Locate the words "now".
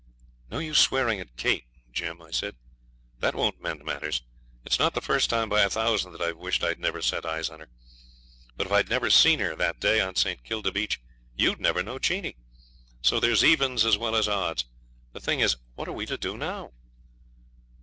16.35-16.71